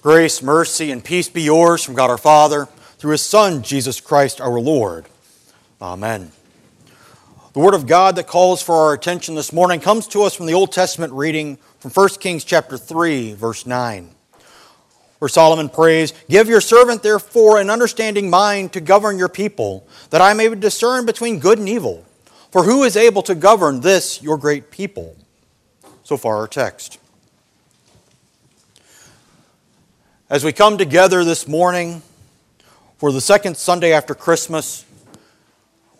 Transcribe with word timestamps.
Grace, 0.00 0.42
mercy, 0.44 0.92
and 0.92 1.04
peace 1.04 1.28
be 1.28 1.42
yours 1.42 1.82
from 1.82 1.96
God 1.96 2.08
our 2.08 2.16
Father, 2.18 2.66
through 2.98 3.10
His 3.10 3.22
Son, 3.22 3.64
Jesus 3.64 4.00
Christ 4.00 4.40
our 4.40 4.60
Lord. 4.60 5.06
Amen. 5.82 6.30
The 7.52 7.58
Word 7.58 7.74
of 7.74 7.88
God 7.88 8.14
that 8.14 8.28
calls 8.28 8.62
for 8.62 8.76
our 8.76 8.92
attention 8.92 9.34
this 9.34 9.52
morning 9.52 9.80
comes 9.80 10.06
to 10.08 10.22
us 10.22 10.34
from 10.34 10.46
the 10.46 10.54
Old 10.54 10.70
Testament 10.70 11.12
reading 11.12 11.58
from 11.80 11.90
1 11.90 12.08
Kings 12.20 12.44
chapter 12.44 12.78
3, 12.78 13.32
verse 13.34 13.66
9, 13.66 14.08
where 15.18 15.28
Solomon 15.28 15.68
prays, 15.68 16.12
Give 16.28 16.48
your 16.48 16.60
servant 16.60 17.02
therefore 17.02 17.60
an 17.60 17.68
understanding 17.68 18.30
mind 18.30 18.72
to 18.74 18.80
govern 18.80 19.18
your 19.18 19.28
people, 19.28 19.84
that 20.10 20.20
I 20.20 20.32
may 20.32 20.54
discern 20.54 21.06
between 21.06 21.40
good 21.40 21.58
and 21.58 21.68
evil. 21.68 22.04
For 22.52 22.62
who 22.62 22.84
is 22.84 22.96
able 22.96 23.22
to 23.22 23.34
govern 23.34 23.80
this 23.80 24.22
your 24.22 24.38
great 24.38 24.70
people? 24.70 25.16
So 26.04 26.16
far, 26.16 26.36
our 26.36 26.46
text. 26.46 26.98
As 30.30 30.44
we 30.44 30.52
come 30.52 30.76
together 30.76 31.24
this 31.24 31.48
morning 31.48 32.02
for 32.98 33.12
the 33.12 33.20
second 33.20 33.56
Sunday 33.56 33.94
after 33.94 34.14
Christmas, 34.14 34.84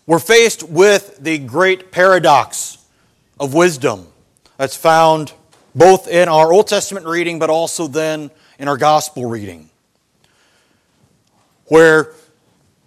we're 0.05 0.19
faced 0.19 0.65
with 0.65 1.17
the 1.19 1.39
great 1.39 1.91
paradox 1.91 2.77
of 3.41 3.55
wisdom 3.55 4.07
that's 4.59 4.77
found 4.77 5.33
both 5.75 6.09
in 6.09 6.29
our 6.29 6.53
Old 6.53 6.67
Testament 6.67 7.07
reading 7.07 7.39
but 7.39 7.49
also 7.49 7.87
then 7.87 8.31
in 8.59 8.69
our 8.69 8.77
gospel 8.77 9.25
reading. 9.25 9.71
Where 11.65 12.13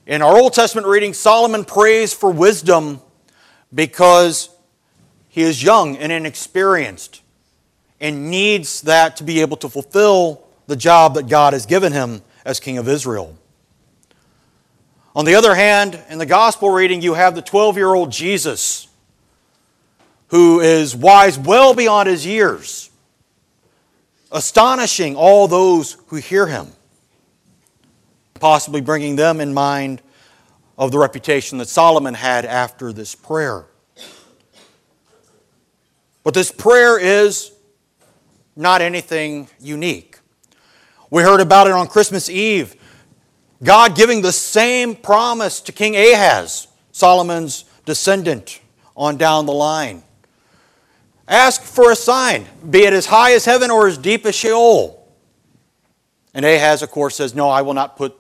in 0.06 0.22
our 0.22 0.38
Old 0.38 0.54
Testament 0.54 0.86
reading, 0.86 1.12
Solomon 1.12 1.66
prays 1.66 2.14
for 2.14 2.30
wisdom 2.30 3.02
because 3.74 4.52
he 5.28 5.42
is 5.42 5.64
young 5.64 5.98
and 5.98 6.12
inexperienced 6.12 7.24
and 8.00 8.30
needs 8.30 8.82
that 8.82 9.18
to 9.18 9.24
be 9.24 9.42
able 9.42 9.58
to 9.58 9.70
fulfill 9.70 10.41
the 10.68 10.76
job 10.76 11.16
that 11.16 11.28
God 11.28 11.54
has 11.54 11.66
given 11.66 11.92
him 11.92 12.22
as 12.46 12.60
king 12.60 12.78
of 12.78 12.88
Israel. 12.88 13.38
On 15.16 15.26
the 15.26 15.36
other 15.36 15.56
hand, 15.56 16.02
in 16.10 16.18
the 16.18 16.26
gospel 16.26 16.70
reading, 16.70 17.02
you 17.02 17.14
have 17.14 17.36
the 17.36 17.42
12 17.42 17.76
year 17.78 17.94
old 17.94 18.12
Jesus 18.12 18.88
who 20.28 20.62
is 20.62 20.96
wise 20.96 21.38
well 21.38 21.74
beyond 21.74 22.08
his 22.08 22.26
years, 22.26 22.90
astonishing 24.32 25.18
all 25.18 25.50
those 25.50 25.98
who 26.08 26.16
hear 26.16 26.48
him, 26.48 26.68
possibly 28.36 28.80
bringing 28.80 29.18
them 29.18 29.42
in 29.42 29.54
mind 29.54 30.02
of 30.78 30.92
the 30.92 30.98
reputation 30.98 31.58
that 31.58 31.68
Solomon 31.68 32.14
had 32.14 32.46
after 32.46 32.94
this 32.94 33.14
prayer. 33.14 33.66
But 36.24 36.34
this 36.34 36.50
prayer 36.50 36.98
is 36.98 37.52
not 38.56 38.82
anything 38.82 39.50
unique. 39.60 40.21
We 41.12 41.22
heard 41.22 41.42
about 41.42 41.68
it 41.68 41.74
on 41.74 41.88
Christmas 41.88 42.30
Eve. 42.30 42.76
God 43.62 43.96
giving 43.96 44.22
the 44.22 44.32
same 44.32 44.96
promise 44.96 45.62
to 45.62 45.72
King 45.72 45.96
Ahaz, 45.96 46.68
Solomon's 46.92 47.66
descendant, 47.86 48.60
on 48.96 49.18
down 49.18 49.46
the 49.46 49.54
line. 49.54 50.04
Ask 51.28 51.62
for 51.62 51.92
a 51.92 51.96
sign, 51.96 52.48
be 52.68 52.80
it 52.80 52.94
as 52.94 53.06
high 53.06 53.34
as 53.34 53.46
heaven 53.46 53.70
or 53.70 53.88
as 53.88 53.98
deep 53.98 54.26
as 54.26 54.34
Sheol. 54.34 54.98
And 56.34 56.46
Ahaz, 56.46 56.82
of 56.82 56.90
course, 56.92 57.18
says, 57.18 57.36
No, 57.36 57.50
I 57.50 57.62
will 57.62 57.74
not 57.74 57.98
put 57.98 58.20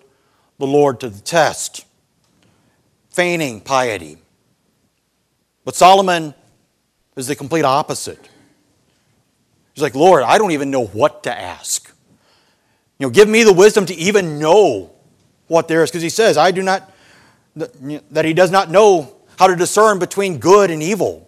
the 0.59 0.67
Lord 0.67 0.99
to 0.99 1.09
the 1.09 1.21
test, 1.21 1.85
feigning 3.09 3.61
piety. 3.61 4.17
But 5.63 5.75
Solomon 5.75 6.33
is 7.15 7.27
the 7.27 7.35
complete 7.35 7.63
opposite. 7.63 8.29
He's 9.73 9.81
like, 9.81 9.95
Lord, 9.95 10.23
I 10.23 10.37
don't 10.37 10.51
even 10.51 10.69
know 10.69 10.85
what 10.85 11.23
to 11.23 11.37
ask. 11.37 11.91
You 13.01 13.07
know, 13.07 13.11
give 13.11 13.27
me 13.27 13.41
the 13.41 13.51
wisdom 13.51 13.87
to 13.87 13.95
even 13.95 14.37
know 14.37 14.91
what 15.47 15.67
there 15.67 15.83
is. 15.83 15.89
Because 15.89 16.03
he 16.03 16.09
says, 16.09 16.37
I 16.37 16.51
do 16.51 16.61
not, 16.61 16.87
that 17.55 18.25
he 18.25 18.33
does 18.33 18.51
not 18.51 18.69
know 18.69 19.15
how 19.39 19.47
to 19.47 19.55
discern 19.55 19.97
between 19.97 20.37
good 20.37 20.69
and 20.69 20.83
evil, 20.83 21.27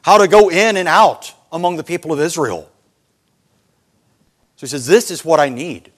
how 0.00 0.16
to 0.16 0.26
go 0.26 0.48
in 0.48 0.78
and 0.78 0.88
out 0.88 1.34
among 1.52 1.76
the 1.76 1.84
people 1.84 2.14
of 2.14 2.20
Israel. 2.20 2.66
So 4.56 4.66
he 4.66 4.68
says, 4.68 4.86
This 4.86 5.10
is 5.10 5.22
what 5.22 5.38
I 5.38 5.50
need 5.50 5.92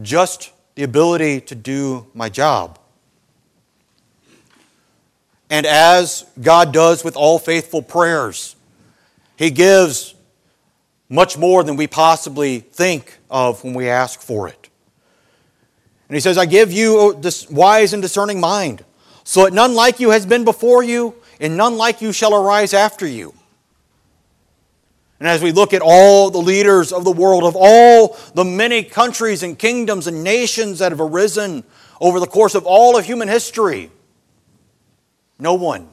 just 0.00 0.52
the 0.76 0.84
ability 0.84 1.40
to 1.40 1.56
do 1.56 2.06
my 2.14 2.28
job. 2.28 2.78
And 5.50 5.66
as 5.66 6.24
God 6.40 6.72
does 6.72 7.02
with 7.02 7.16
all 7.16 7.40
faithful 7.40 7.82
prayers, 7.82 8.54
He 9.36 9.50
gives 9.50 10.14
much 11.08 11.38
more 11.38 11.62
than 11.62 11.76
we 11.76 11.86
possibly 11.86 12.60
think 12.60 13.18
of 13.30 13.62
when 13.62 13.74
we 13.74 13.88
ask 13.88 14.20
for 14.20 14.48
it. 14.48 14.68
And 16.08 16.14
he 16.14 16.20
says, 16.20 16.38
I 16.38 16.46
give 16.46 16.72
you 16.72 17.14
this 17.14 17.48
wise 17.50 17.92
and 17.92 18.02
discerning 18.02 18.40
mind, 18.40 18.84
so 19.24 19.44
that 19.44 19.52
none 19.52 19.74
like 19.74 19.98
you 19.98 20.10
has 20.10 20.24
been 20.24 20.44
before 20.44 20.82
you, 20.82 21.14
and 21.40 21.56
none 21.56 21.76
like 21.76 22.00
you 22.00 22.12
shall 22.12 22.34
arise 22.34 22.72
after 22.72 23.06
you. 23.06 23.34
And 25.18 25.28
as 25.28 25.42
we 25.42 25.50
look 25.50 25.72
at 25.72 25.82
all 25.82 26.30
the 26.30 26.38
leaders 26.38 26.92
of 26.92 27.04
the 27.04 27.12
world, 27.12 27.44
of 27.44 27.56
all 27.56 28.16
the 28.34 28.44
many 28.44 28.82
countries 28.82 29.42
and 29.42 29.58
kingdoms 29.58 30.06
and 30.06 30.22
nations 30.22 30.78
that 30.80 30.92
have 30.92 31.00
arisen 31.00 31.64
over 32.00 32.20
the 32.20 32.26
course 32.26 32.54
of 32.54 32.66
all 32.66 32.98
of 32.98 33.04
human 33.06 33.28
history, 33.28 33.90
no 35.38 35.54
one 35.54 35.88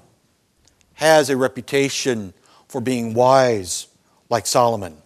has 0.96 1.29
a 1.29 1.38
reputation 1.38 2.34
for 2.68 2.81
being 2.81 3.13
wise 3.13 3.88
like 4.29 4.46
Solomon. 4.46 4.97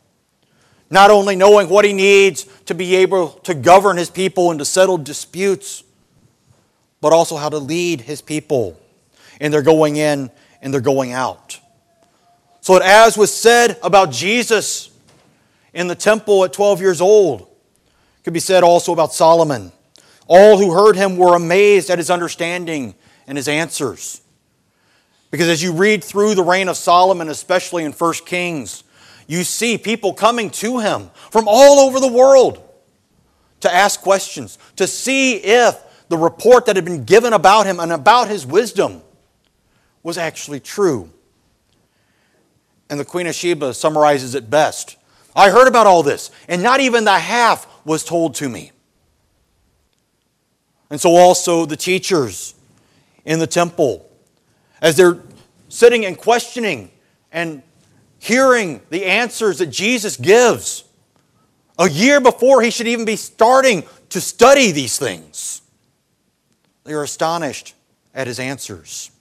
Not 0.89 1.11
only 1.11 1.35
knowing 1.35 1.69
what 1.69 1.85
he 1.85 1.93
needs 1.93 2.45
to 2.65 2.73
be 2.73 2.95
able 2.95 3.29
to 3.43 3.53
govern 3.53 3.97
his 3.97 4.09
people 4.09 4.51
and 4.51 4.59
to 4.59 4.65
settle 4.65 4.97
disputes, 4.97 5.83
but 7.01 7.13
also 7.13 7.35
how 7.35 7.49
to 7.49 7.57
lead 7.57 8.01
his 8.01 8.21
people 8.21 8.79
And 9.39 9.53
they're 9.53 9.61
going 9.61 9.97
in 9.97 10.31
and 10.61 10.73
they're 10.73 10.81
going 10.81 11.11
out. 11.11 11.59
So, 12.61 12.77
that 12.79 12.83
as 12.83 13.17
was 13.17 13.33
said 13.33 13.77
about 13.83 14.11
Jesus 14.11 14.89
in 15.73 15.87
the 15.87 15.95
temple 15.95 16.43
at 16.43 16.53
12 16.53 16.81
years 16.81 17.01
old, 17.01 17.47
could 18.23 18.33
be 18.33 18.39
said 18.39 18.63
also 18.63 18.91
about 18.91 19.13
Solomon. 19.13 19.71
All 20.27 20.57
who 20.57 20.73
heard 20.73 20.95
him 20.95 21.17
were 21.17 21.35
amazed 21.35 21.89
at 21.89 21.97
his 21.97 22.09
understanding 22.09 22.95
and 23.25 23.37
his 23.37 23.47
answers. 23.47 24.21
Because 25.31 25.47
as 25.47 25.61
you 25.61 25.71
read 25.73 26.03
through 26.03 26.35
the 26.35 26.43
reign 26.43 26.67
of 26.67 26.77
Solomon, 26.77 27.29
especially 27.29 27.83
in 27.83 27.91
1 27.91 28.13
Kings, 28.25 28.83
you 29.27 29.43
see 29.43 29.77
people 29.77 30.13
coming 30.13 30.49
to 30.49 30.79
him 30.79 31.11
from 31.31 31.45
all 31.47 31.79
over 31.79 31.99
the 31.99 32.07
world 32.07 32.63
to 33.59 33.73
ask 33.73 34.01
questions, 34.01 34.57
to 34.77 34.87
see 34.87 35.35
if 35.35 35.77
the 36.09 36.17
report 36.17 36.65
that 36.65 36.75
had 36.75 36.85
been 36.85 37.03
given 37.03 37.33
about 37.33 37.65
him 37.65 37.79
and 37.79 37.91
about 37.91 38.29
his 38.29 38.45
wisdom 38.45 39.01
was 40.03 40.17
actually 40.17 40.59
true. 40.59 41.11
And 42.89 42.99
the 42.99 43.05
Queen 43.05 43.27
of 43.27 43.35
Sheba 43.35 43.73
summarizes 43.73 44.35
it 44.35 44.49
best. 44.49 44.95
I 45.35 45.49
heard 45.49 45.67
about 45.67 45.85
all 45.85 46.03
this, 46.03 46.31
and 46.47 46.63
not 46.63 46.79
even 46.79 47.03
the 47.03 47.19
half 47.19 47.67
was 47.85 48.03
told 48.03 48.35
to 48.35 48.47
me. 48.47 48.71
And 50.89 51.01
so, 51.01 51.15
also, 51.15 51.65
the 51.65 51.75
teachers 51.75 52.55
in 53.25 53.39
the 53.39 53.47
temple, 53.47 54.09
as 54.81 54.95
they're 54.95 55.19
sitting 55.67 56.05
and 56.05 56.17
questioning 56.17 56.89
and 57.31 57.61
hearing 58.19 58.81
the 58.89 59.05
answers 59.05 59.59
that 59.59 59.67
Jesus 59.67 60.17
gives 60.17 60.83
a 61.77 61.89
year 61.89 62.19
before 62.19 62.61
he 62.61 62.71
should 62.71 62.87
even 62.87 63.05
be 63.05 63.15
starting 63.15 63.83
to 64.09 64.21
study 64.21 64.71
these 64.71 64.97
things. 64.97 65.61
They 66.83 66.93
are 66.93 67.03
astonished 67.03 67.75
at 68.13 68.27
his 68.27 68.39
answers. 68.39 69.11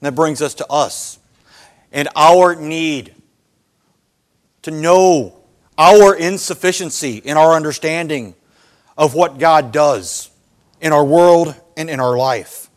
And 0.00 0.06
that 0.06 0.14
brings 0.14 0.42
us 0.42 0.54
to 0.54 0.66
us 0.68 1.18
and 1.92 2.08
our 2.14 2.54
need 2.54 3.14
to 4.62 4.70
know 4.70 5.36
our 5.78 6.14
insufficiency 6.14 7.16
in 7.16 7.36
our 7.36 7.54
understanding 7.54 8.34
of 8.96 9.14
what 9.14 9.38
God 9.38 9.72
does 9.72 10.30
in 10.80 10.92
our 10.92 11.04
world 11.04 11.54
and 11.76 11.88
in 11.90 12.00
our 12.00 12.16
life. 12.16 12.69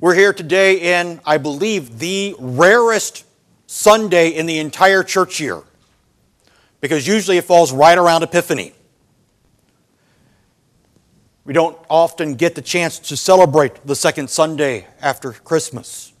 We're 0.00 0.14
here 0.14 0.32
today 0.32 0.98
in, 0.98 1.20
I 1.26 1.36
believe, 1.36 1.98
the 1.98 2.34
rarest 2.38 3.26
Sunday 3.66 4.30
in 4.30 4.46
the 4.46 4.58
entire 4.58 5.02
church 5.02 5.38
year 5.40 5.62
because 6.80 7.06
usually 7.06 7.36
it 7.36 7.44
falls 7.44 7.70
right 7.70 7.98
around 7.98 8.22
Epiphany. 8.22 8.72
We 11.44 11.52
don't 11.52 11.76
often 11.90 12.36
get 12.36 12.54
the 12.54 12.62
chance 12.62 12.98
to 13.00 13.16
celebrate 13.16 13.86
the 13.86 13.94
second 13.94 14.30
Sunday 14.30 14.86
after 15.02 15.32
Christmas, 15.32 16.14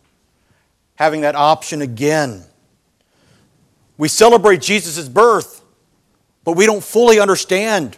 having 0.96 1.22
that 1.22 1.34
option 1.34 1.80
again. 1.80 2.44
We 3.96 4.08
celebrate 4.08 4.60
Jesus' 4.60 5.08
birth, 5.08 5.62
but 6.44 6.54
we 6.54 6.66
don't 6.66 6.84
fully 6.84 7.18
understand 7.18 7.96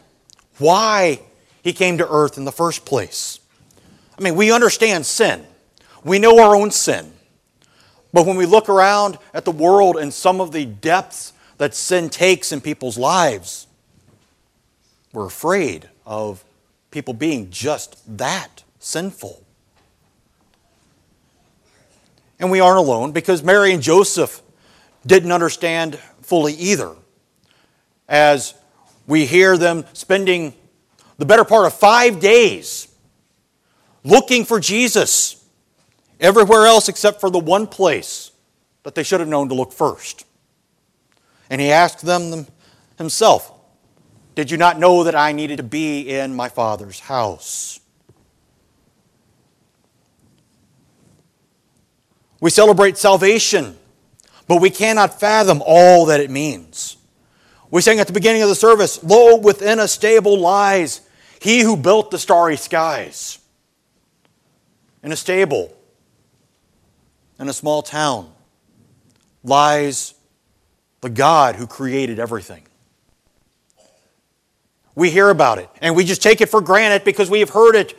why 0.59 1.23
he 1.65 1.73
came 1.73 1.99
to 1.99 2.09
earth 2.09 2.39
in 2.39 2.45
the 2.45 2.53
first 2.53 2.85
place. 2.85 3.41
I 4.17 4.23
mean, 4.23 4.37
we 4.37 4.53
understand 4.53 5.05
sin. 5.07 5.45
We 6.05 6.19
know 6.19 6.39
our 6.41 6.55
own 6.55 6.71
sin. 6.71 7.13
But 8.13 8.27
when 8.27 8.37
we 8.37 8.47
look 8.47 8.69
around 8.69 9.19
at 9.33 9.45
the 9.45 9.51
world 9.51 9.97
and 9.97 10.13
some 10.13 10.41
of 10.41 10.53
the 10.53 10.65
depths 10.65 11.33
that 11.63 11.77
sin 11.77 12.11
takes 12.11 12.51
in 12.51 12.61
people's 12.61 12.99
lives. 12.99 13.69
We're 15.13 15.27
afraid 15.27 15.89
of 16.05 16.43
people 16.91 17.15
being 17.15 17.51
just 17.51 18.19
that 18.19 18.65
sinful. 18.81 19.45
And 22.41 22.51
we 22.51 22.59
aren't 22.59 22.79
alone 22.79 23.13
because 23.13 23.45
Mary 23.45 23.73
and 23.73 23.81
Joseph 23.81 24.43
didn't 25.07 25.31
understand 25.31 26.01
fully 26.21 26.55
either. 26.55 26.97
As 28.09 28.55
we 29.07 29.25
hear 29.27 29.57
them 29.57 29.85
spending 29.93 30.55
the 31.19 31.27
better 31.27 31.45
part 31.45 31.67
of 31.67 31.75
five 31.75 32.19
days 32.19 32.89
looking 34.03 34.45
for 34.45 34.59
Jesus 34.59 35.42
everywhere 36.23 36.67
else 36.67 36.89
except 36.89 37.21
for 37.21 37.29
the 37.29 37.39
one 37.39 37.67
place 37.67 38.31
that 38.85 38.95
they 38.95 39.03
should 39.03 39.21
have 39.21 39.29
known 39.29 39.49
to 39.51 39.55
look 39.55 39.73
first. 39.73 40.25
And 41.51 41.61
he 41.61 41.71
asked 41.71 42.03
them 42.03 42.47
himself, 42.97 43.53
Did 44.35 44.51
you 44.51 44.57
not 44.57 44.79
know 44.79 45.05
that 45.05 45.15
I 45.15 45.33
needed 45.33 45.59
to 45.59 45.63
be 45.63 46.09
in 46.09 46.35
my 46.35 46.49
Father's 46.49 47.01
house? 47.01 47.81
We 52.41 52.51
celebrate 52.51 52.97
salvation, 52.99 53.77
but 54.49 54.61
we 54.61 54.71
cannot 54.71 55.21
fathom 55.21 55.63
all 55.65 56.07
that 56.07 56.21
it 56.21 56.31
means. 56.31 56.97
We 57.71 57.83
sang 57.83 58.01
at 58.01 58.07
the 58.07 58.13
beginning 58.13 58.43
of 58.43 58.49
the 58.49 58.55
service, 58.55 59.03
Lo, 59.03 59.37
within 59.37 59.79
a 59.79 59.89
stable 59.89 60.39
lies 60.39 61.03
he 61.41 61.61
who 61.61 61.77
built 61.77 62.11
the 62.11 62.19
starry 62.19 62.57
skies. 62.57 63.39
In 65.03 65.11
a 65.11 65.17
stable, 65.17 65.75
in 67.43 67.49
a 67.49 67.53
small 67.53 67.83
town, 67.83 68.33
lies 69.43 70.15
the 71.01 71.11
God 71.11 71.57
who 71.57 71.67
created 71.67 72.21
everything. 72.21 72.63
We 74.95 75.11
hear 75.11 75.29
about 75.29 75.59
it 75.59 75.69
and 75.81 75.97
we 75.97 76.05
just 76.05 76.23
take 76.23 76.41
it 76.41 76.49
for 76.49 76.61
granted 76.61 77.05
because 77.05 77.29
we 77.29 77.41
have 77.41 77.51
heard 77.51 77.75
it 77.75 77.99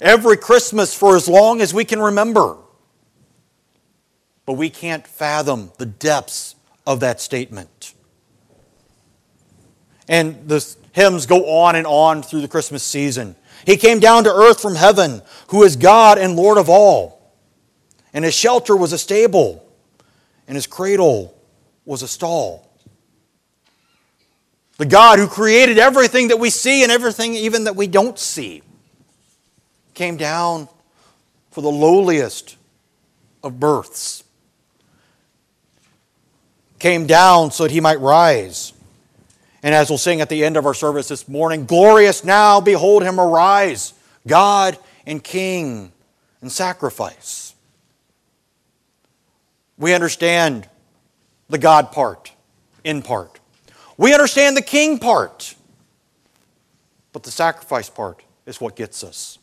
every 0.00 0.36
Christmas 0.36 0.94
for 0.94 1.16
as 1.16 1.26
long 1.26 1.62
as 1.62 1.72
we 1.72 1.86
can 1.86 1.98
remember. 1.98 2.58
But 4.44 4.54
we 4.54 4.68
can't 4.68 5.06
fathom 5.06 5.72
the 5.78 5.86
depths 5.86 6.54
of 6.86 7.00
that 7.00 7.22
statement. 7.22 7.94
And 10.06 10.46
the 10.46 10.76
hymns 10.92 11.24
go 11.24 11.60
on 11.62 11.74
and 11.76 11.86
on 11.86 12.22
through 12.22 12.42
the 12.42 12.48
Christmas 12.48 12.82
season. 12.82 13.34
He 13.64 13.78
came 13.78 13.98
down 13.98 14.24
to 14.24 14.30
earth 14.30 14.60
from 14.60 14.74
heaven, 14.74 15.22
who 15.48 15.62
is 15.62 15.76
God 15.76 16.18
and 16.18 16.36
Lord 16.36 16.58
of 16.58 16.68
all. 16.68 17.13
And 18.14 18.24
his 18.24 18.34
shelter 18.34 18.74
was 18.76 18.94
a 18.94 18.98
stable, 18.98 19.62
and 20.48 20.54
his 20.54 20.66
cradle 20.66 21.36
was 21.84 22.02
a 22.02 22.08
stall. 22.08 22.70
The 24.78 24.86
God 24.86 25.18
who 25.18 25.26
created 25.26 25.78
everything 25.78 26.28
that 26.28 26.38
we 26.38 26.48
see 26.48 26.82
and 26.82 26.90
everything 26.90 27.34
even 27.34 27.64
that 27.64 27.76
we 27.76 27.86
don't 27.86 28.18
see 28.18 28.62
came 29.92 30.16
down 30.16 30.68
for 31.50 31.60
the 31.60 31.70
lowliest 31.70 32.56
of 33.42 33.60
births. 33.60 34.24
Came 36.78 37.06
down 37.06 37.50
so 37.50 37.64
that 37.64 37.72
he 37.72 37.80
might 37.80 38.00
rise 38.00 38.72
and 39.64 39.74
as 39.74 39.88
we'll 39.88 39.96
sing 39.96 40.20
at 40.20 40.28
the 40.28 40.44
end 40.44 40.58
of 40.58 40.66
our 40.66 40.74
service 40.74 41.08
this 41.08 41.26
morning, 41.26 41.64
glorious 41.64 42.22
now, 42.22 42.60
behold 42.60 43.02
him 43.02 43.18
arise, 43.18 43.94
God 44.26 44.76
and 45.06 45.24
King 45.24 45.90
and 46.42 46.52
sacrifice. 46.52 47.53
We 49.78 49.94
understand 49.94 50.68
the 51.48 51.58
God 51.58 51.92
part, 51.92 52.32
in 52.84 53.02
part. 53.02 53.40
We 53.96 54.12
understand 54.12 54.56
the 54.56 54.62
King 54.62 54.98
part, 54.98 55.54
but 57.12 57.22
the 57.22 57.30
sacrifice 57.30 57.88
part 57.88 58.22
is 58.46 58.60
what 58.60 58.76
gets 58.76 59.04
us. 59.04 59.38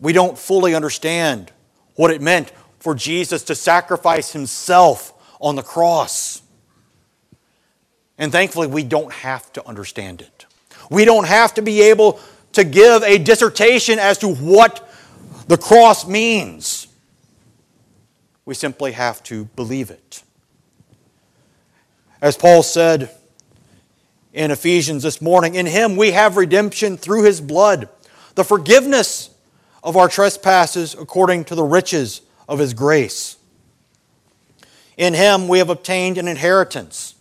We 0.00 0.12
don't 0.12 0.36
fully 0.36 0.74
understand 0.74 1.52
what 1.94 2.10
it 2.10 2.20
meant 2.20 2.52
for 2.80 2.94
Jesus 2.94 3.44
to 3.44 3.54
sacrifice 3.54 4.32
himself 4.32 5.12
on 5.40 5.56
the 5.56 5.62
cross. 5.62 6.42
And 8.18 8.32
thankfully, 8.32 8.66
we 8.66 8.82
don't 8.82 9.12
have 9.12 9.52
to 9.52 9.66
understand 9.66 10.20
it. 10.20 10.46
We 10.90 11.04
don't 11.04 11.26
have 11.26 11.54
to 11.54 11.62
be 11.62 11.82
able 11.82 12.20
to 12.52 12.64
give 12.64 13.02
a 13.02 13.18
dissertation 13.18 13.98
as 13.98 14.18
to 14.18 14.28
what 14.28 14.88
the 15.48 15.56
cross 15.56 16.06
means. 16.06 16.88
We 18.44 18.54
simply 18.54 18.92
have 18.92 19.22
to 19.24 19.44
believe 19.56 19.90
it. 19.90 20.22
As 22.20 22.36
Paul 22.36 22.62
said 22.62 23.10
in 24.32 24.50
Ephesians 24.50 25.02
this 25.02 25.20
morning, 25.20 25.54
in 25.54 25.66
him 25.66 25.96
we 25.96 26.12
have 26.12 26.36
redemption 26.36 26.96
through 26.96 27.24
his 27.24 27.40
blood, 27.40 27.88
the 28.34 28.44
forgiveness 28.44 29.30
of 29.82 29.96
our 29.96 30.08
trespasses 30.08 30.94
according 30.94 31.44
to 31.46 31.54
the 31.54 31.64
riches 31.64 32.22
of 32.48 32.58
his 32.58 32.74
grace. 32.74 33.36
In 34.96 35.14
him 35.14 35.48
we 35.48 35.58
have 35.58 35.70
obtained 35.70 36.18
an 36.18 36.28
inheritance 36.28 37.14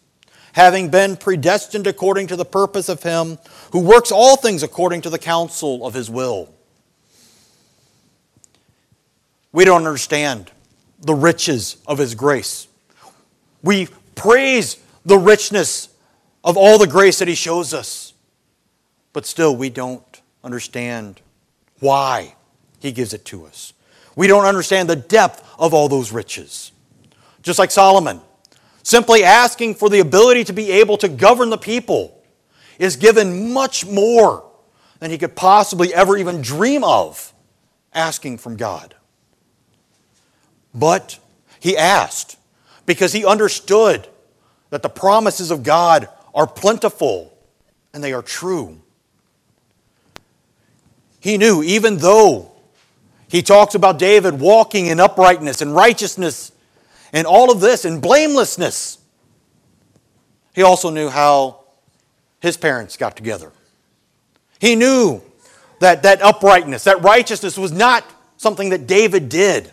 having 0.53 0.89
been 0.89 1.17
predestined 1.17 1.87
according 1.87 2.27
to 2.27 2.35
the 2.35 2.45
purpose 2.45 2.89
of 2.89 3.03
Him 3.03 3.37
who 3.71 3.79
works 3.79 4.11
all 4.11 4.35
things 4.35 4.63
according 4.63 5.01
to 5.01 5.09
the 5.09 5.19
counsel 5.19 5.85
of 5.85 5.93
His 5.93 6.09
will. 6.09 6.49
We 9.51 9.65
don't 9.65 9.85
understand 9.85 10.51
the 11.01 11.13
riches 11.13 11.77
of 11.87 11.97
His 11.97 12.15
grace. 12.15 12.67
We 13.63 13.87
praise 14.15 14.77
the 15.05 15.17
richness 15.17 15.89
of 16.43 16.57
all 16.57 16.77
the 16.77 16.87
grace 16.87 17.19
that 17.19 17.27
He 17.27 17.35
shows 17.35 17.73
us, 17.73 18.13
but 19.13 19.25
still 19.25 19.55
we 19.55 19.69
don't 19.69 20.21
understand 20.43 21.21
why 21.79 22.35
He 22.79 22.91
gives 22.91 23.13
it 23.13 23.25
to 23.25 23.45
us. 23.45 23.73
We 24.15 24.27
don't 24.27 24.45
understand 24.45 24.89
the 24.89 24.95
depth 24.95 25.47
of 25.57 25.73
all 25.73 25.89
those 25.89 26.11
riches. 26.11 26.71
Just 27.41 27.57
like 27.57 27.71
Solomon, 27.71 28.21
Simply 28.83 29.23
asking 29.23 29.75
for 29.75 29.89
the 29.89 29.99
ability 29.99 30.43
to 30.45 30.53
be 30.53 30.71
able 30.71 30.97
to 30.97 31.07
govern 31.07 31.49
the 31.49 31.57
people 31.57 32.19
is 32.79 32.95
given 32.95 33.53
much 33.53 33.85
more 33.85 34.43
than 34.99 35.11
he 35.11 35.17
could 35.17 35.35
possibly 35.35 35.93
ever 35.93 36.17
even 36.17 36.41
dream 36.41 36.83
of 36.83 37.33
asking 37.93 38.37
from 38.37 38.57
God. 38.57 38.95
But 40.73 41.19
he 41.59 41.77
asked 41.77 42.37
because 42.85 43.13
he 43.13 43.25
understood 43.25 44.07
that 44.69 44.81
the 44.81 44.89
promises 44.89 45.51
of 45.51 45.63
God 45.63 46.07
are 46.33 46.47
plentiful 46.47 47.33
and 47.93 48.03
they 48.03 48.13
are 48.13 48.21
true. 48.21 48.79
He 51.19 51.37
knew, 51.37 51.61
even 51.61 51.97
though 51.97 52.51
he 53.27 53.41
talks 53.41 53.75
about 53.75 53.97
David 53.99 54.39
walking 54.39 54.87
in 54.87 54.99
uprightness 54.99 55.61
and 55.61 55.73
righteousness 55.73 56.51
and 57.13 57.25
all 57.25 57.51
of 57.51 57.61
this 57.61 57.85
and 57.85 58.01
blamelessness. 58.01 58.97
He 60.53 60.63
also 60.63 60.89
knew 60.89 61.09
how 61.09 61.61
his 62.41 62.57
parents 62.57 62.97
got 62.97 63.15
together. 63.15 63.51
He 64.59 64.75
knew 64.75 65.21
that 65.79 66.03
that 66.03 66.21
uprightness, 66.21 66.83
that 66.83 67.01
righteousness 67.01 67.57
was 67.57 67.71
not 67.71 68.03
something 68.37 68.69
that 68.69 68.85
David 68.85 69.29
did. 69.29 69.71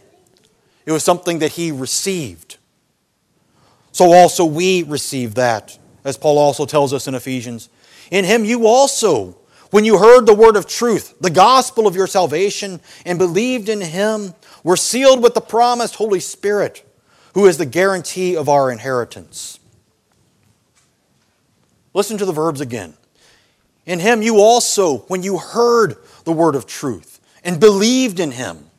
It 0.88 0.92
was 0.92 1.04
something 1.04 1.40
that 1.40 1.52
he 1.52 1.71
received. 1.71 2.57
So 3.92 4.11
also 4.11 4.47
we 4.47 4.85
receive 4.85 5.35
that, 5.35 5.78
as 6.02 6.16
Paul 6.16 6.38
also 6.38 6.64
tells 6.64 6.95
us 6.95 7.07
in 7.07 7.14
Ephesians. 7.14 7.68
In 8.11 8.25
him 8.25 8.42
you 8.42 8.66
also, 8.66 9.37
when 9.71 9.85
you 9.85 9.99
heard 9.99 10.25
the 10.25 10.33
word 10.33 10.57
of 10.57 10.66
truth, 10.66 11.14
the 11.21 11.28
gospel 11.28 11.87
of 11.87 11.95
your 11.95 12.07
salvation, 12.07 12.80
and 13.04 13.18
believed 13.18 13.68
in 13.68 13.83
him, 13.83 14.33
were 14.64 14.78
sealed 14.78 15.23
with 15.23 15.35
the 15.35 15.42
promised 15.42 15.97
Holy 15.97 16.21
Spirit 16.21 16.83
who 17.35 17.45
is 17.45 17.59
the 17.59 17.66
guarantee 17.66 18.35
of 18.35 18.49
our 18.49 18.71
inheritance. 18.71 19.61
Listen 21.92 22.16
to 22.16 22.25
the 22.25 22.33
verbs 22.33 22.62
again. 22.62 22.95
In 23.85 23.99
him 23.99 24.23
you 24.23 24.38
also, 24.38 25.00
when 25.00 25.23
you 25.23 25.37
heard 25.37 25.99
the 26.25 26.33
word 26.33 26.54
of 26.54 26.64
truth 26.64 27.21
and 27.45 27.61
believed 27.61 28.18
in 28.18 28.30
him, 28.30 28.71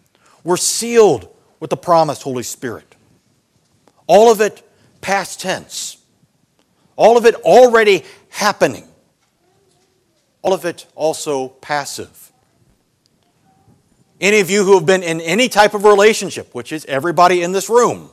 were 0.44 0.58
sealed 0.58 1.36
with 1.60 1.70
the 1.70 1.78
promised 1.78 2.24
Holy 2.24 2.44
Spirit. 2.44 2.96
All 4.08 4.32
of 4.32 4.42
it 4.42 4.68
past 5.02 5.40
tense. 5.40 5.98
All 6.96 7.18
of 7.18 7.26
it 7.26 7.36
already 7.36 8.04
happening. 8.30 8.88
All 10.42 10.54
of 10.54 10.66
it 10.66 10.86
also 10.96 11.50
passive. 11.50 12.32
Any 14.22 14.40
of 14.40 14.50
you 14.50 14.66
who 14.66 14.74
have 14.74 14.86
been 14.86 15.04
in 15.04 15.22
any 15.22 15.48
type 15.48 15.74
of 15.74 15.86
relationship, 15.86 16.54
which 16.54 16.72
is 16.72 16.86
everybody 16.86 17.42
in 17.42 17.52
this 17.54 17.70
room, 17.70 18.10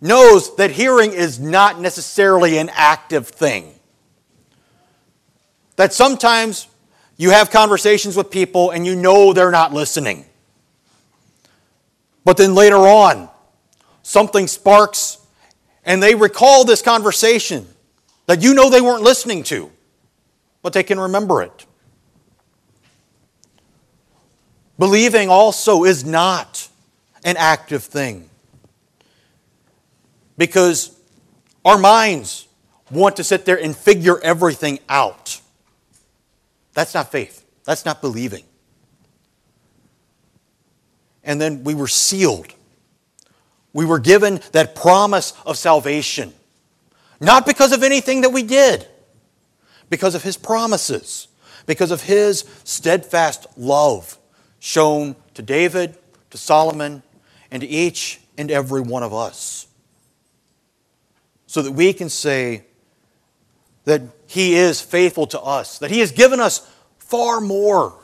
knows 0.00 0.54
that 0.56 0.72
hearing 0.72 1.12
is 1.12 1.38
not 1.38 1.80
necessarily 1.80 2.58
an 2.58 2.70
active 2.74 3.28
thing. 3.28 3.72
That 5.76 5.94
sometimes 5.94 6.66
you 7.16 7.30
have 7.30 7.50
conversations 7.50 8.16
with 8.16 8.30
people 8.30 8.70
and 8.70 8.84
you 8.84 8.96
know 8.96 9.32
they're 9.32 9.50
not 9.50 9.72
listening. 9.72 10.26
But 12.24 12.36
then 12.36 12.54
later 12.54 12.76
on, 12.76 13.28
something 14.02 14.46
sparks 14.46 15.18
and 15.84 16.02
they 16.02 16.14
recall 16.14 16.64
this 16.64 16.82
conversation 16.82 17.66
that 18.26 18.42
you 18.42 18.54
know 18.54 18.70
they 18.70 18.80
weren't 18.80 19.02
listening 19.02 19.42
to, 19.44 19.70
but 20.62 20.72
they 20.72 20.82
can 20.82 20.98
remember 21.00 21.42
it. 21.42 21.66
Believing 24.78 25.28
also 25.28 25.84
is 25.84 26.04
not 26.04 26.68
an 27.24 27.36
active 27.36 27.84
thing 27.84 28.28
because 30.36 30.96
our 31.64 31.78
minds 31.78 32.48
want 32.90 33.16
to 33.16 33.24
sit 33.24 33.44
there 33.44 33.60
and 33.60 33.76
figure 33.76 34.20
everything 34.20 34.78
out. 34.88 35.40
That's 36.74 36.94
not 36.94 37.12
faith. 37.12 37.44
That's 37.64 37.84
not 37.84 38.00
believing. 38.00 38.44
And 41.24 41.40
then 41.40 41.64
we 41.64 41.74
were 41.74 41.88
sealed. 41.88 42.52
We 43.72 43.84
were 43.84 43.98
given 43.98 44.40
that 44.52 44.74
promise 44.74 45.32
of 45.46 45.56
salvation. 45.56 46.32
Not 47.20 47.46
because 47.46 47.72
of 47.72 47.82
anything 47.82 48.22
that 48.22 48.30
we 48.30 48.42
did, 48.42 48.86
because 49.88 50.14
of 50.14 50.22
His 50.22 50.36
promises, 50.36 51.28
because 51.66 51.90
of 51.90 52.02
His 52.02 52.44
steadfast 52.64 53.46
love 53.56 54.18
shown 54.58 55.16
to 55.34 55.42
David, 55.42 55.96
to 56.30 56.38
Solomon, 56.38 57.02
and 57.50 57.60
to 57.60 57.66
each 57.66 58.20
and 58.36 58.50
every 58.50 58.80
one 58.80 59.02
of 59.02 59.14
us. 59.14 59.66
So 61.46 61.62
that 61.62 61.72
we 61.72 61.92
can 61.92 62.08
say 62.08 62.64
that 63.84 64.02
He 64.26 64.54
is 64.54 64.80
faithful 64.80 65.26
to 65.28 65.40
us, 65.40 65.78
that 65.78 65.90
He 65.90 66.00
has 66.00 66.10
given 66.10 66.40
us 66.40 66.68
far 66.98 67.40
more 67.40 67.94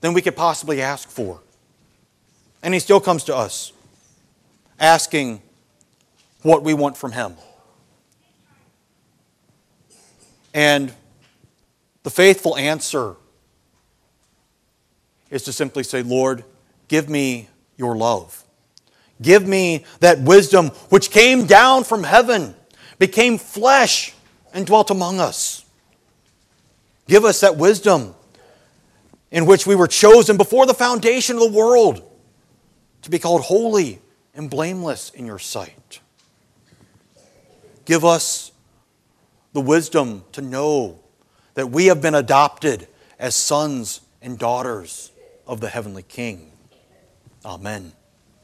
than 0.00 0.14
we 0.14 0.22
could 0.22 0.36
possibly 0.36 0.82
ask 0.82 1.08
for. 1.08 1.40
And 2.62 2.72
He 2.74 2.80
still 2.80 3.00
comes 3.00 3.24
to 3.24 3.36
us 3.36 3.72
asking 4.78 5.42
what 6.42 6.62
we 6.62 6.74
want 6.74 6.96
from 6.96 7.12
Him. 7.12 7.36
And 10.54 10.92
the 12.02 12.10
faithful 12.10 12.56
answer 12.56 13.16
is 15.30 15.42
to 15.44 15.52
simply 15.52 15.82
say, 15.82 16.02
Lord, 16.02 16.44
give 16.88 17.08
me 17.08 17.48
your 17.76 17.96
love. 17.96 18.44
Give 19.20 19.46
me 19.46 19.84
that 20.00 20.20
wisdom 20.20 20.68
which 20.90 21.10
came 21.10 21.46
down 21.46 21.84
from 21.84 22.02
heaven, 22.02 22.54
became 22.98 23.38
flesh, 23.38 24.14
and 24.52 24.66
dwelt 24.66 24.90
among 24.90 25.20
us. 25.20 25.64
Give 27.08 27.24
us 27.24 27.40
that 27.40 27.56
wisdom 27.56 28.14
in 29.30 29.46
which 29.46 29.66
we 29.66 29.74
were 29.74 29.86
chosen 29.86 30.36
before 30.36 30.66
the 30.66 30.74
foundation 30.74 31.36
of 31.36 31.42
the 31.42 31.58
world 31.58 32.02
to 33.02 33.10
be 33.10 33.18
called 33.18 33.42
holy 33.42 34.00
and 34.34 34.48
blameless 34.48 35.10
in 35.10 35.26
your 35.26 35.38
sight. 35.38 36.00
Give 37.84 38.04
us 38.04 38.52
the 39.52 39.60
wisdom 39.60 40.24
to 40.32 40.40
know 40.40 41.00
that 41.54 41.70
we 41.70 41.86
have 41.86 42.00
been 42.00 42.14
adopted 42.14 42.88
as 43.18 43.34
sons 43.34 44.00
and 44.22 44.38
daughters 44.38 45.12
of 45.46 45.60
the 45.60 45.68
heavenly 45.68 46.02
King. 46.02 46.50
Amen. 47.44 47.92